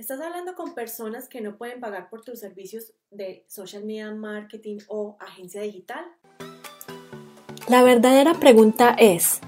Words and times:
Estás 0.00 0.18
hablando 0.22 0.54
con 0.54 0.72
personas 0.72 1.28
que 1.28 1.42
no 1.42 1.58
pueden 1.58 1.78
pagar 1.78 2.08
por 2.08 2.24
tus 2.24 2.40
servicios 2.40 2.94
de 3.10 3.44
social 3.48 3.84
media 3.84 4.10
marketing 4.10 4.78
o 4.88 5.18
agencia 5.20 5.60
digital. 5.60 6.02
La 7.68 7.82
verdadera 7.82 8.32
pregunta 8.40 8.96
es, 8.98 9.40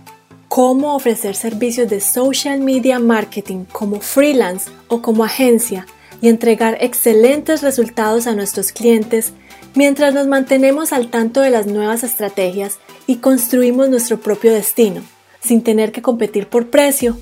¿cómo 0.48 0.94
ofrecer 0.94 1.36
servicios 1.36 1.88
de 1.88 2.02
social 2.02 2.60
media 2.60 2.98
marketing 2.98 3.64
como 3.64 4.02
freelance 4.02 4.70
o 4.88 5.00
como 5.00 5.25
agencia 5.25 5.86
y 6.20 6.29
entregar 6.29 6.77
excelentes 6.82 7.62
resultados 7.62 8.27
a 8.27 8.34
nuestros 8.34 8.73
clientes 8.73 9.32
mientras 9.75 10.12
nos 10.12 10.27
mantenemos 10.27 10.93
al 10.93 11.09
tanto 11.09 11.41
de 11.41 11.48
las 11.48 11.66
nuevas 11.66 12.05
estrategias 12.05 12.79
y 13.07 13.21
construimos 13.21 13.89
nuestro 13.89 14.21
propio 14.21 14.53
destino, 14.53 15.00
sin 15.41 15.62
tener 15.62 15.93
que 15.93 16.03
competir 16.03 16.46
por 16.46 16.69
precio 16.69 17.16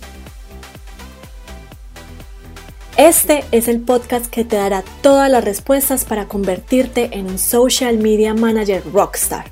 este 3.08 3.44
es 3.50 3.66
el 3.66 3.80
podcast 3.80 4.30
que 4.30 4.44
te 4.44 4.56
dará 4.56 4.84
todas 5.02 5.30
las 5.30 5.42
respuestas 5.42 6.04
para 6.04 6.28
convertirte 6.28 7.08
en 7.16 7.28
un 7.28 7.38
social 7.38 7.96
media 7.96 8.34
manager 8.34 8.82
rockstar. 8.92 9.50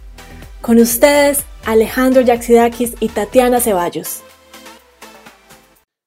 Con 0.60 0.78
ustedes, 0.78 1.46
Alejandro 1.64 2.20
Yaxidakis 2.20 2.96
y 3.00 3.08
Tatiana 3.08 3.58
Ceballos. 3.58 4.22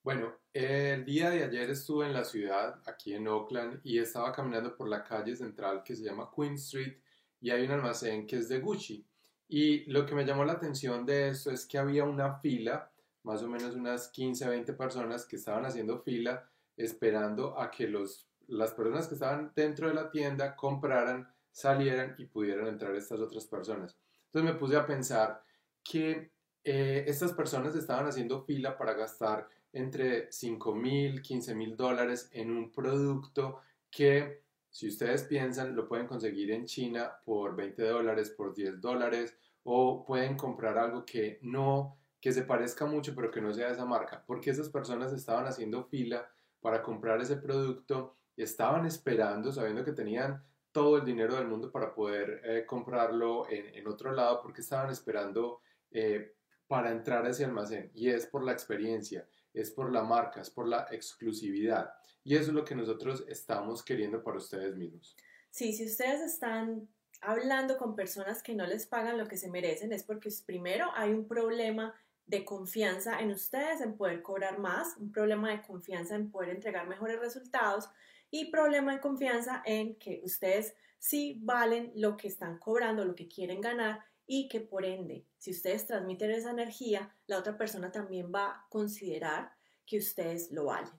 Bueno, 0.04 0.36
el 0.54 1.04
día 1.04 1.32
de 1.32 1.44
ayer 1.44 1.72
estuve 1.72 2.06
en 2.06 2.14
la 2.14 2.26
ciudad, 2.26 2.80
aquí 2.86 3.16
en 3.16 3.28
Oakland, 3.28 3.80
y 3.84 3.98
estaba 3.98 4.32
caminando 4.32 4.76
por 4.76 4.88
la 4.88 5.04
calle 5.04 5.36
central 5.36 5.82
que 5.84 5.96
se 5.96 6.04
llama 6.04 6.30
Queen 6.36 6.54
Street 6.54 7.00
y 7.40 7.50
hay 7.50 7.66
un 7.66 7.72
almacén 7.72 8.28
que 8.28 8.38
es 8.38 8.50
de 8.50 8.60
Gucci. 8.60 9.04
Y 9.48 9.92
lo 9.92 10.06
que 10.06 10.14
me 10.14 10.26
llamó 10.26 10.46
la 10.46 10.54
atención 10.54 11.08
de 11.08 11.30
esto 11.30 11.50
es 11.50 11.66
que 11.66 11.80
había 11.80 12.04
una 12.04 12.36
fila, 12.36 12.92
más 13.24 13.42
o 13.42 13.48
menos 13.48 13.74
unas 13.74 14.10
15, 14.10 14.48
20 14.48 14.74
personas 14.74 15.26
que 15.26 15.38
estaban 15.38 15.66
haciendo 15.66 16.04
fila 16.04 16.48
esperando 16.78 17.60
a 17.60 17.70
que 17.70 17.88
los, 17.88 18.28
las 18.48 18.74
personas 18.74 19.08
que 19.08 19.16
estaban 19.16 19.52
dentro 19.56 19.88
de 19.88 19.94
la 19.94 20.10
tienda 20.10 20.56
compraran, 20.56 21.28
salieran 21.52 22.16
y 22.18 22.26
pudieran 22.26 22.68
entrar 22.68 22.96
estas 22.96 23.20
otras 23.20 23.46
personas. 23.46 23.98
Entonces 24.28 24.54
me 24.54 24.60
puse 24.60 24.78
a 24.78 24.86
pensar 24.86 25.44
que 25.84 26.32
eh, 26.64 27.04
estas 27.08 27.34
personas 27.34 27.76
estaban 27.76 28.08
haciendo 28.08 28.44
fila 28.44 28.78
para 28.78 28.94
gastar 28.94 29.48
entre 29.74 30.32
5 30.32 30.76
mil, 30.76 31.22
15 31.22 31.56
mil 31.56 31.76
dólares 31.76 32.30
en 32.34 32.52
un 32.52 32.72
producto 32.72 33.62
que, 33.90 34.44
si 34.70 34.88
ustedes 34.88 35.24
piensan, 35.24 35.76
lo 35.76 35.88
pueden 35.88 36.08
conseguir 36.08 36.52
en 36.52 36.66
China 36.66 37.12
por 37.26 37.56
20 37.56 37.84
dólares, 37.84 38.30
por 38.30 38.54
10 38.54 38.80
dólares, 38.80 39.36
o 39.64 40.06
pueden 40.06 40.38
comprar 40.38 40.78
algo 40.78 41.06
que 41.06 41.40
no, 41.42 41.98
que 42.20 42.32
se 42.32 42.44
parezca 42.44 42.86
mucho, 42.86 43.14
pero 43.16 43.32
que 43.32 43.42
no 43.42 43.54
sea 43.54 43.68
de 43.68 43.74
esa 43.74 43.86
marca, 43.86 44.24
porque 44.26 44.50
esas 44.50 44.70
personas 44.70 45.12
estaban 45.14 45.46
haciendo 45.46 45.84
fila 45.86 46.30
para 46.62 46.82
comprar 46.82 47.22
ese 47.22 47.38
producto 47.38 48.16
estaban 48.38 48.86
esperando, 48.86 49.52
sabiendo 49.52 49.84
que 49.84 49.92
tenían 49.92 50.44
todo 50.72 50.98
el 50.98 51.06
dinero 51.06 51.36
del 51.36 51.48
mundo 51.48 51.72
para 51.72 51.94
poder 51.94 52.42
eh, 52.44 52.66
comprarlo 52.66 53.46
en, 53.50 53.86
otro 53.88 54.12
lado, 54.12 54.42
porque 54.42 54.62
estaban 54.62 54.90
esperando 54.90 55.62
eh, 55.92 56.36
para 56.68 56.92
entrar 56.92 57.26
a 57.26 57.30
ese 57.30 57.44
almacén. 57.44 57.92
Y 57.94 58.10
es 58.10 58.26
por 58.26 58.44
la 58.44 58.54
experiencia, 58.54 59.28
es 59.54 59.70
por 59.72 59.92
la 59.92 60.04
marca, 60.04 60.42
es 60.42 60.50
por 60.50 60.68
la 60.68 60.88
exclusividad. 60.92 61.92
Y 62.24 62.36
eso 62.36 62.50
es 62.50 62.54
lo 62.54 62.64
que 62.64 62.76
nosotros 62.76 63.26
estamos 63.28 63.84
queriendo 63.84 64.24
para 64.24 64.38
ustedes 64.38 64.76
mismos. 64.78 65.16
Sí, 65.50 65.74
si 65.74 65.86
ustedes 65.86 66.22
están 66.22 66.88
hablando 67.20 67.78
con 67.78 67.96
personas 67.96 68.42
que 68.42 68.56
no 68.56 68.66
les 68.66 68.86
pagan 68.86 69.18
lo 69.18 69.28
que 69.28 69.38
se 69.38 69.50
merecen, 69.50 69.92
es 69.92 70.04
porque 70.04 70.30
primero 70.46 70.90
hay 70.96 71.12
un 71.12 71.28
problema 71.28 71.94
de 72.32 72.46
confianza 72.46 73.20
en 73.20 73.30
ustedes 73.32 73.82
en 73.82 73.98
poder 73.98 74.22
cobrar 74.22 74.58
más, 74.58 74.96
un 74.98 75.12
problema 75.12 75.52
de 75.52 75.62
confianza 75.62 76.16
en 76.16 76.32
poder 76.32 76.52
entregar 76.52 76.88
mejores 76.88 77.20
resultados 77.20 77.90
y 78.32 78.50
problema 78.50 78.94
de 78.94 79.02
confianza 79.02 79.62
en 79.66 79.96
que 79.96 80.22
ustedes 80.24 80.74
sí 80.98 81.42
valen 81.44 81.92
lo 81.94 82.16
que 82.16 82.30
están 82.30 82.58
cobrando, 82.58 83.04
lo 83.04 83.16
que 83.16 83.28
quieren 83.28 83.60
ganar 83.60 84.00
y 84.26 84.48
que 84.48 84.62
por 84.62 84.86
ende, 84.86 85.26
si 85.38 85.52
ustedes 85.52 85.86
transmiten 85.86 86.32
esa 86.32 86.52
energía, 86.52 87.14
la 87.28 87.38
otra 87.38 87.58
persona 87.58 87.92
también 87.92 88.32
va 88.34 88.46
a 88.46 88.66
considerar 88.70 89.52
que 89.86 89.98
ustedes 89.98 90.52
lo 90.52 90.66
valen. 90.66 90.94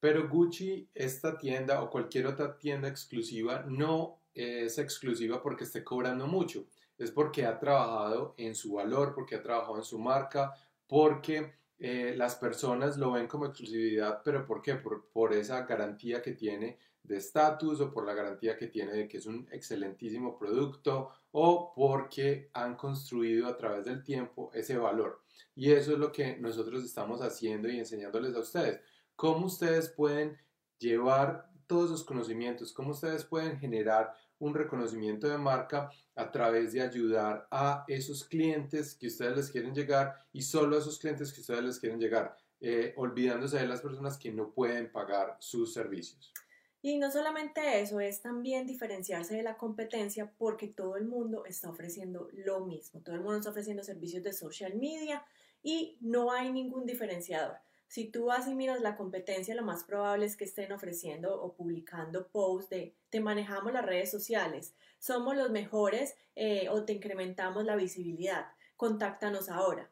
Pero 0.00 0.28
Gucci, 0.28 0.86
esta 0.92 1.38
tienda 1.38 1.82
o 1.82 1.88
cualquier 1.88 2.26
otra 2.26 2.58
tienda 2.58 2.88
exclusiva, 2.88 3.64
no 3.66 4.20
es 4.34 4.76
exclusiva 4.76 5.42
porque 5.42 5.64
esté 5.64 5.82
cobrando 5.82 6.26
mucho 6.26 6.66
es 6.98 7.12
porque 7.12 7.46
ha 7.46 7.58
trabajado 7.58 8.34
en 8.36 8.54
su 8.54 8.74
valor, 8.74 9.14
porque 9.14 9.36
ha 9.36 9.42
trabajado 9.42 9.76
en 9.76 9.84
su 9.84 9.98
marca, 9.98 10.52
porque 10.88 11.52
eh, 11.78 12.14
las 12.16 12.34
personas 12.34 12.96
lo 12.96 13.12
ven 13.12 13.28
como 13.28 13.46
exclusividad, 13.46 14.22
pero 14.24 14.44
¿por 14.44 14.62
qué? 14.62 14.74
Por, 14.74 15.32
esa 15.32 15.64
garantía 15.64 16.20
que 16.20 16.32
tiene 16.32 16.78
de 17.04 17.18
estatus 17.18 17.80
o 17.80 17.92
por 17.92 18.04
la 18.04 18.14
garantía 18.14 18.56
que 18.56 18.66
tiene 18.66 18.92
de 18.92 19.08
que 19.08 19.18
es 19.18 19.26
un 19.26 19.46
excelentísimo 19.52 20.36
producto 20.36 21.10
o 21.30 21.72
porque 21.74 22.50
han 22.54 22.74
construido 22.74 23.46
a 23.46 23.56
través 23.56 23.84
del 23.84 24.02
tiempo 24.02 24.50
ese 24.52 24.76
valor. 24.76 25.22
Y 25.54 25.70
eso 25.70 25.92
es 25.92 25.98
lo 25.98 26.10
que 26.10 26.36
nosotros 26.38 26.82
estamos 26.82 27.20
haciendo 27.20 27.68
y 27.68 27.78
enseñándoles 27.78 28.34
a 28.34 28.40
ustedes. 28.40 28.80
Cómo 29.14 29.46
ustedes 29.46 29.88
pueden 29.90 30.36
llevar 30.78 31.47
todos 31.68 31.90
esos 31.90 32.04
conocimientos, 32.04 32.72
cómo 32.72 32.90
ustedes 32.90 33.24
pueden 33.24 33.58
generar 33.58 34.12
un 34.40 34.54
reconocimiento 34.54 35.28
de 35.28 35.38
marca 35.38 35.90
a 36.16 36.32
través 36.32 36.72
de 36.72 36.80
ayudar 36.80 37.46
a 37.50 37.84
esos 37.86 38.24
clientes 38.24 38.96
que 38.96 39.06
ustedes 39.06 39.36
les 39.36 39.50
quieren 39.50 39.74
llegar 39.74 40.14
y 40.32 40.42
solo 40.42 40.76
a 40.76 40.80
esos 40.80 40.98
clientes 40.98 41.32
que 41.32 41.40
ustedes 41.40 41.62
les 41.62 41.78
quieren 41.78 42.00
llegar, 42.00 42.36
eh, 42.60 42.94
olvidándose 42.96 43.58
de 43.58 43.68
las 43.68 43.80
personas 43.80 44.18
que 44.18 44.32
no 44.32 44.50
pueden 44.50 44.90
pagar 44.90 45.36
sus 45.38 45.72
servicios. 45.72 46.32
Y 46.80 46.96
no 46.98 47.10
solamente 47.10 47.80
eso, 47.80 47.98
es 47.98 48.22
también 48.22 48.66
diferenciarse 48.66 49.34
de 49.34 49.42
la 49.42 49.56
competencia 49.56 50.32
porque 50.38 50.68
todo 50.68 50.96
el 50.96 51.06
mundo 51.06 51.44
está 51.44 51.68
ofreciendo 51.68 52.28
lo 52.32 52.60
mismo, 52.60 53.00
todo 53.00 53.16
el 53.16 53.20
mundo 53.20 53.38
está 53.38 53.50
ofreciendo 53.50 53.82
servicios 53.82 54.22
de 54.22 54.32
social 54.32 54.76
media 54.76 55.24
y 55.62 55.98
no 56.00 56.30
hay 56.30 56.52
ningún 56.52 56.86
diferenciador. 56.86 57.56
Si 57.88 58.10
tú 58.10 58.26
vas 58.26 58.46
y 58.46 58.54
miras 58.54 58.82
la 58.82 58.96
competencia, 58.96 59.54
lo 59.54 59.62
más 59.62 59.82
probable 59.82 60.26
es 60.26 60.36
que 60.36 60.44
estén 60.44 60.72
ofreciendo 60.72 61.40
o 61.40 61.54
publicando 61.54 62.28
posts 62.28 62.68
de 62.68 62.94
te 63.08 63.20
manejamos 63.20 63.72
las 63.72 63.84
redes 63.84 64.10
sociales, 64.10 64.74
somos 64.98 65.34
los 65.36 65.50
mejores 65.50 66.14
eh, 66.36 66.68
o 66.68 66.84
te 66.84 66.92
incrementamos 66.92 67.64
la 67.64 67.76
visibilidad, 67.76 68.48
contáctanos 68.76 69.48
ahora. 69.48 69.90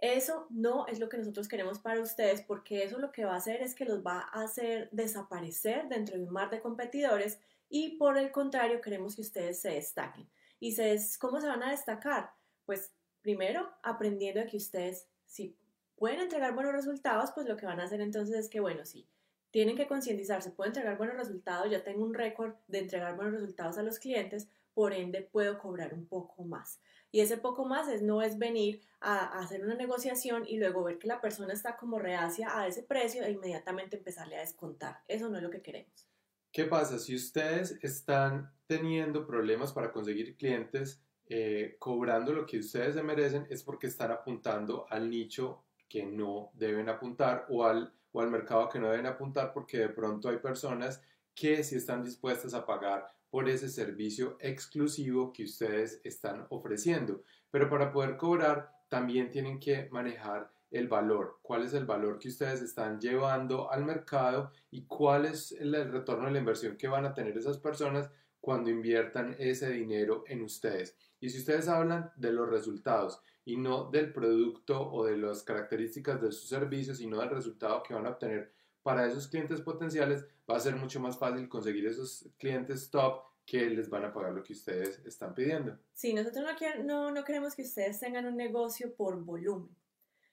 Eso 0.00 0.48
no 0.50 0.88
es 0.88 0.98
lo 0.98 1.08
que 1.08 1.18
nosotros 1.18 1.46
queremos 1.46 1.78
para 1.78 2.02
ustedes 2.02 2.42
porque 2.42 2.82
eso 2.82 2.98
lo 2.98 3.12
que 3.12 3.24
va 3.24 3.34
a 3.34 3.38
hacer 3.38 3.62
es 3.62 3.76
que 3.76 3.84
los 3.84 4.04
va 4.04 4.28
a 4.32 4.42
hacer 4.42 4.90
desaparecer 4.90 5.88
dentro 5.88 6.16
de 6.16 6.24
un 6.24 6.32
mar 6.32 6.50
de 6.50 6.60
competidores 6.60 7.38
y 7.68 7.96
por 7.96 8.18
el 8.18 8.32
contrario 8.32 8.80
queremos 8.80 9.14
que 9.14 9.22
ustedes 9.22 9.60
se 9.60 9.70
destaquen. 9.70 10.28
¿Y 10.58 10.72
se, 10.72 10.98
cómo 11.20 11.40
se 11.40 11.46
van 11.46 11.62
a 11.62 11.70
destacar? 11.70 12.32
Pues 12.64 12.92
primero 13.22 13.70
aprendiendo 13.82 14.40
a 14.40 14.46
que 14.46 14.56
ustedes 14.56 15.06
sí 15.24 15.56
pueden 15.96 16.20
entregar 16.20 16.54
buenos 16.54 16.72
resultados, 16.72 17.30
pues 17.34 17.46
lo 17.46 17.56
que 17.56 17.66
van 17.66 17.80
a 17.80 17.84
hacer 17.84 18.00
entonces 18.00 18.36
es 18.36 18.48
que, 18.48 18.60
bueno, 18.60 18.84
sí, 18.84 19.08
tienen 19.50 19.76
que 19.76 19.86
concientizarse, 19.86 20.50
puedo 20.50 20.68
entregar 20.68 20.98
buenos 20.98 21.16
resultados, 21.16 21.70
ya 21.70 21.82
tengo 21.82 22.04
un 22.04 22.14
récord 22.14 22.54
de 22.68 22.80
entregar 22.80 23.16
buenos 23.16 23.34
resultados 23.34 23.78
a 23.78 23.82
los 23.82 23.98
clientes, 23.98 24.48
por 24.74 24.92
ende 24.92 25.22
puedo 25.22 25.58
cobrar 25.58 25.94
un 25.94 26.06
poco 26.06 26.44
más. 26.44 26.80
Y 27.10 27.20
ese 27.20 27.38
poco 27.38 27.64
más 27.64 27.88
es, 27.88 28.02
no 28.02 28.20
es 28.20 28.36
venir 28.36 28.82
a, 29.00 29.38
hacer 29.38 29.64
una 29.64 29.74
negociación 29.74 30.44
y 30.46 30.58
luego 30.58 30.84
ver 30.84 30.98
que 30.98 31.08
la 31.08 31.22
persona 31.22 31.54
está 31.54 31.76
como 31.76 31.98
reacia 31.98 32.58
a 32.58 32.66
ese 32.66 32.82
precio 32.82 33.24
e 33.24 33.30
inmediatamente 33.30 33.96
empezarle 33.96 34.36
a 34.36 34.40
descontar. 34.40 34.98
Eso 35.08 35.30
no 35.30 35.38
es 35.38 35.42
lo 35.42 35.50
que 35.50 35.62
queremos. 35.62 36.06
¿Qué 36.52 36.64
pasa? 36.64 36.98
Si 36.98 37.14
ustedes 37.14 37.78
están 37.82 38.52
teniendo 38.66 39.26
problemas 39.26 39.72
para 39.72 39.92
conseguir 39.92 40.36
clientes, 40.36 41.02
eh, 41.28 41.76
cobrando 41.78 42.32
lo 42.32 42.44
que 42.44 42.58
ustedes 42.58 42.94
se 42.94 43.02
merecen, 43.02 43.46
es 43.48 43.62
porque 43.62 43.86
están 43.86 44.10
apuntando 44.10 44.86
al 44.90 45.08
nicho 45.08 45.64
que 45.88 46.04
no 46.04 46.50
deben 46.54 46.88
apuntar 46.88 47.46
o 47.48 47.64
al, 47.64 47.92
o 48.12 48.20
al 48.20 48.30
mercado 48.30 48.68
que 48.68 48.78
no 48.78 48.90
deben 48.90 49.06
apuntar 49.06 49.52
porque 49.52 49.78
de 49.78 49.88
pronto 49.88 50.28
hay 50.28 50.38
personas 50.38 51.02
que 51.34 51.62
sí 51.62 51.76
están 51.76 52.02
dispuestas 52.02 52.54
a 52.54 52.64
pagar 52.64 53.06
por 53.30 53.48
ese 53.48 53.68
servicio 53.68 54.36
exclusivo 54.40 55.32
que 55.32 55.44
ustedes 55.44 56.00
están 56.04 56.46
ofreciendo. 56.48 57.22
Pero 57.50 57.68
para 57.68 57.92
poder 57.92 58.16
cobrar 58.16 58.70
también 58.88 59.30
tienen 59.30 59.58
que 59.58 59.88
manejar 59.90 60.50
el 60.70 60.88
valor, 60.88 61.38
cuál 61.42 61.62
es 61.62 61.74
el 61.74 61.86
valor 61.86 62.18
que 62.18 62.28
ustedes 62.28 62.60
están 62.60 63.00
llevando 63.00 63.70
al 63.70 63.84
mercado 63.84 64.50
y 64.70 64.84
cuál 64.86 65.26
es 65.26 65.52
el 65.52 65.72
retorno 65.90 66.26
de 66.26 66.32
la 66.32 66.38
inversión 66.38 66.76
que 66.76 66.88
van 66.88 67.04
a 67.06 67.14
tener 67.14 67.36
esas 67.36 67.58
personas 67.58 68.10
cuando 68.40 68.70
inviertan 68.70 69.34
ese 69.38 69.70
dinero 69.70 70.24
en 70.26 70.42
ustedes. 70.42 70.96
Y 71.20 71.30
si 71.30 71.38
ustedes 71.38 71.68
hablan 71.68 72.10
de 72.16 72.32
los 72.32 72.48
resultados 72.48 73.20
y 73.46 73.56
no 73.56 73.90
del 73.90 74.12
producto 74.12 74.90
o 74.92 75.06
de 75.06 75.16
las 75.16 75.42
características 75.42 76.20
de 76.20 76.32
su 76.32 76.46
servicio, 76.46 76.94
sino 76.94 77.20
del 77.20 77.30
resultado 77.30 77.82
que 77.82 77.94
van 77.94 78.04
a 78.04 78.10
obtener 78.10 78.52
para 78.82 79.06
esos 79.06 79.28
clientes 79.28 79.60
potenciales, 79.60 80.26
va 80.50 80.56
a 80.56 80.60
ser 80.60 80.76
mucho 80.76 81.00
más 81.00 81.16
fácil 81.16 81.48
conseguir 81.48 81.86
esos 81.86 82.26
clientes 82.38 82.90
top 82.90 83.22
que 83.46 83.70
les 83.70 83.88
van 83.88 84.04
a 84.04 84.12
pagar 84.12 84.32
lo 84.32 84.42
que 84.42 84.52
ustedes 84.52 85.00
están 85.06 85.32
pidiendo. 85.32 85.78
Sí, 85.94 86.12
nosotros 86.12 86.44
no, 86.44 86.84
no, 86.84 87.10
no 87.12 87.24
queremos 87.24 87.54
que 87.54 87.62
ustedes 87.62 88.00
tengan 88.00 88.26
un 88.26 88.36
negocio 88.36 88.92
por 88.94 89.24
volumen. 89.24 89.70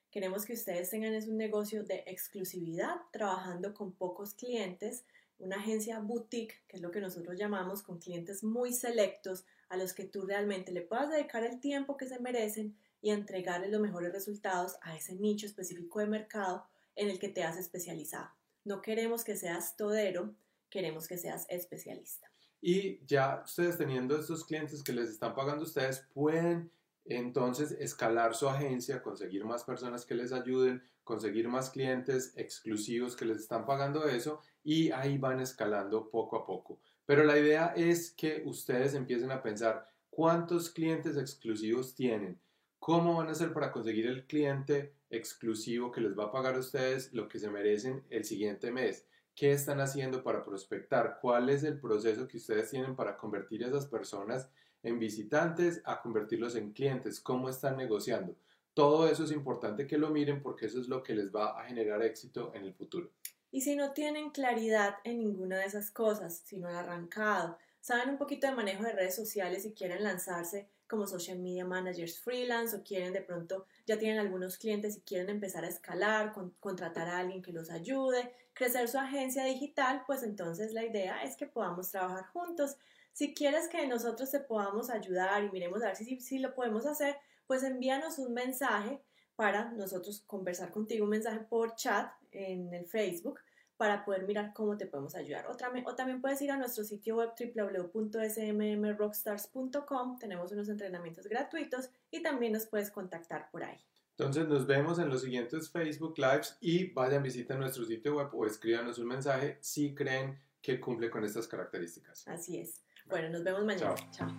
Queremos 0.09 0.45
que 0.45 0.53
ustedes 0.53 0.89
tengan 0.89 1.13
un 1.13 1.37
negocio 1.37 1.83
de 1.83 2.03
exclusividad, 2.07 2.95
trabajando 3.11 3.73
con 3.73 3.91
pocos 3.91 4.33
clientes 4.33 5.05
una 5.39 5.57
agencia 5.57 5.99
boutique, 5.99 6.61
que 6.67 6.77
es 6.77 6.81
lo 6.81 6.91
que 6.91 7.01
nosotros 7.01 7.37
llamamos, 7.37 7.83
con 7.83 7.99
clientes 7.99 8.43
muy 8.43 8.73
selectos 8.73 9.45
a 9.69 9.77
los 9.77 9.93
que 9.93 10.05
tú 10.05 10.25
realmente 10.25 10.71
le 10.71 10.81
puedas 10.81 11.09
dedicar 11.11 11.43
el 11.43 11.59
tiempo 11.59 11.97
que 11.97 12.07
se 12.07 12.19
merecen 12.19 12.75
y 13.03 13.11
entregarles 13.11 13.69
los 13.69 13.81
mejores 13.81 14.13
resultados 14.13 14.77
a 14.81 14.95
ese 14.95 15.13
nicho 15.13 15.45
específico 15.45 15.99
de 15.99 16.07
mercado 16.07 16.65
en 16.95 17.09
el 17.09 17.19
que 17.19 17.27
te 17.27 17.43
has 17.43 17.57
especializado. 17.57 18.29
No 18.63 18.81
queremos 18.81 19.25
que 19.25 19.35
seas 19.35 19.75
todero, 19.75 20.33
queremos 20.69 21.05
que 21.07 21.17
seas 21.17 21.45
especialista. 21.49 22.31
Y 22.61 23.05
ya 23.05 23.41
ustedes 23.43 23.77
teniendo 23.77 24.17
estos 24.17 24.45
clientes 24.45 24.81
que 24.81 24.93
les 24.93 25.09
están 25.09 25.35
pagando 25.35 25.65
ustedes, 25.65 26.07
pueden 26.13 26.71
entonces 27.03 27.73
escalar 27.73 28.35
su 28.35 28.47
agencia, 28.47 29.03
conseguir 29.03 29.43
más 29.43 29.65
personas 29.65 30.05
que 30.05 30.15
les 30.15 30.31
ayuden, 30.31 30.81
conseguir 31.03 31.49
más 31.49 31.71
clientes 31.71 32.31
exclusivos 32.37 33.17
que 33.17 33.25
les 33.25 33.41
están 33.41 33.65
pagando 33.65 34.07
eso 34.07 34.39
y 34.63 34.91
ahí 34.91 35.17
van 35.17 35.41
escalando 35.41 36.09
poco 36.09 36.37
a 36.37 36.45
poco. 36.45 36.79
Pero 37.05 37.25
la 37.25 37.37
idea 37.37 37.73
es 37.75 38.11
que 38.11 38.43
ustedes 38.45 38.93
empiecen 38.93 39.31
a 39.31 39.43
pensar 39.43 39.85
cuántos 40.09 40.69
clientes 40.69 41.17
exclusivos 41.17 41.95
tienen, 41.95 42.39
cómo 42.83 43.15
van 43.15 43.29
a 43.29 43.31
hacer 43.31 43.53
para 43.53 43.71
conseguir 43.71 44.07
el 44.07 44.27
cliente 44.27 44.93
exclusivo 45.09 45.89
que 45.89 46.01
les 46.01 46.19
va 46.19 46.25
a 46.25 46.31
pagar 46.33 46.55
a 46.55 46.59
ustedes 46.59 47.13
lo 47.13 47.29
que 47.29 47.39
se 47.39 47.49
merecen 47.49 48.03
el 48.09 48.25
siguiente 48.25 48.73
mes. 48.73 49.07
¿Qué 49.33 49.53
están 49.53 49.79
haciendo 49.79 50.21
para 50.21 50.43
prospectar? 50.43 51.19
¿Cuál 51.21 51.49
es 51.49 51.63
el 51.63 51.79
proceso 51.79 52.27
que 52.27 52.35
ustedes 52.35 52.71
tienen 52.71 52.97
para 52.97 53.15
convertir 53.15 53.63
a 53.63 53.69
esas 53.69 53.85
personas 53.85 54.49
en 54.83 54.99
visitantes 54.99 55.81
a 55.85 56.01
convertirlos 56.01 56.57
en 56.57 56.73
clientes? 56.73 57.21
¿Cómo 57.21 57.47
están 57.47 57.77
negociando? 57.77 58.35
Todo 58.73 59.07
eso 59.07 59.23
es 59.23 59.31
importante 59.31 59.87
que 59.87 59.97
lo 59.97 60.09
miren 60.09 60.43
porque 60.43 60.65
eso 60.65 60.81
es 60.81 60.89
lo 60.89 61.03
que 61.03 61.15
les 61.15 61.33
va 61.33 61.57
a 61.57 61.63
generar 61.63 62.03
éxito 62.03 62.51
en 62.53 62.65
el 62.65 62.73
futuro. 62.73 63.11
Y 63.49 63.61
si 63.61 63.77
no 63.77 63.93
tienen 63.93 64.31
claridad 64.31 64.95
en 65.05 65.19
ninguna 65.19 65.59
de 65.59 65.67
esas 65.67 65.89
cosas, 65.89 66.41
si 66.43 66.57
no 66.57 66.67
han 66.67 66.75
arrancado, 66.75 67.57
saben 67.83 68.11
un 68.11 68.17
poquito 68.17 68.47
de 68.47 68.55
manejo 68.55 68.83
de 68.83 68.93
redes 68.93 69.13
sociales 69.13 69.65
y 69.65 69.73
quieren 69.73 70.03
lanzarse 70.03 70.69
como 70.87 71.05
social 71.05 71.37
media 71.39 71.65
managers 71.65 72.17
freelance 72.17 72.73
o 72.73 72.81
quieren 72.81 73.11
de 73.11 73.21
pronto, 73.21 73.65
ya 73.85 73.99
tienen 73.99 74.19
algunos 74.19 74.57
clientes 74.57 74.95
y 74.95 75.01
quieren 75.01 75.29
empezar 75.29 75.65
a 75.65 75.67
escalar, 75.67 76.33
contratar 76.61 77.09
a 77.09 77.17
alguien 77.17 77.41
que 77.41 77.51
los 77.51 77.69
ayude, 77.69 78.33
crecer 78.53 78.87
su 78.87 78.97
agencia 78.97 79.43
digital, 79.43 80.03
pues 80.07 80.23
entonces 80.23 80.71
la 80.71 80.85
idea 80.85 81.23
es 81.23 81.35
que 81.35 81.45
podamos 81.45 81.91
trabajar 81.91 82.25
juntos. 82.27 82.77
Si 83.11 83.33
quieres 83.33 83.67
que 83.67 83.85
nosotros 83.85 84.31
te 84.31 84.39
podamos 84.39 84.89
ayudar 84.89 85.43
y 85.43 85.51
miremos 85.51 85.83
a 85.83 85.87
ver 85.87 85.97
si, 85.97 86.21
si 86.21 86.39
lo 86.39 86.55
podemos 86.55 86.85
hacer, 86.85 87.17
pues 87.47 87.63
envíanos 87.63 88.17
un 88.17 88.33
mensaje 88.33 89.01
para 89.35 89.71
nosotros 89.71 90.23
conversar 90.25 90.71
contigo, 90.71 91.03
un 91.03 91.09
mensaje 91.09 91.39
por 91.39 91.75
chat 91.75 92.13
en 92.31 92.73
el 92.73 92.85
Facebook 92.85 93.41
para 93.83 94.05
poder 94.05 94.25
mirar 94.25 94.53
cómo 94.53 94.77
te 94.77 94.85
podemos 94.85 95.13
ayudar. 95.13 95.45
O, 95.47 95.51
o 95.51 95.55
también 95.93 96.21
puedes 96.21 96.41
ir 96.41 96.51
a 96.51 96.57
nuestro 96.57 96.85
sitio 96.85 97.17
web 97.17 97.31
www.smmrockstars.com, 97.37 100.19
tenemos 100.19 100.53
unos 100.53 100.69
entrenamientos 100.69 101.27
gratuitos 101.27 101.89
y 102.09 102.21
también 102.21 102.53
nos 102.53 102.65
puedes 102.65 102.91
contactar 102.91 103.51
por 103.51 103.65
ahí. 103.65 103.77
Entonces 104.11 104.47
nos 104.47 104.65
vemos 104.65 104.99
en 104.99 105.09
los 105.09 105.23
siguientes 105.23 105.69
Facebook 105.69 106.17
Lives 106.17 106.57
y 106.61 106.93
vayan, 106.93 107.23
visiten 107.23 107.59
nuestro 107.59 107.83
sitio 107.83 108.15
web 108.15 108.29
o 108.31 108.45
escríbanos 108.45 108.99
un 108.99 109.07
mensaje 109.07 109.57
si 109.59 109.93
creen 109.93 110.39
que 110.61 110.79
cumple 110.79 111.09
con 111.09 111.25
estas 111.25 111.45
características. 111.45 112.25
Así 112.25 112.59
es. 112.59 112.85
Bueno, 113.07 113.31
nos 113.31 113.43
vemos 113.43 113.65
mañana. 113.65 113.95
Chao. 114.11 114.29